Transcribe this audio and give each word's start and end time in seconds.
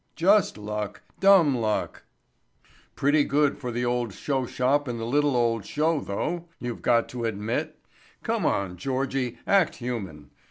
"Just 0.15 0.57
luck—dumb 0.57 1.55
luck." 1.55 2.01
"Pretty 2.95 3.23
good 3.23 3.59
for 3.59 3.69
the 3.69 3.81
little 3.81 3.93
old 3.93 4.13
showshop 4.13 4.87
and 4.87 4.99
the 4.99 5.05
little 5.05 5.35
old 5.37 5.63
show, 5.63 5.99
though, 6.01 6.45
you've 6.57 6.81
got 6.81 7.07
to 7.09 7.25
admit. 7.25 7.77
Come 8.23 8.43
on, 8.43 8.77
Georgie, 8.77 9.37
act 9.45 9.75
human. 9.75 10.31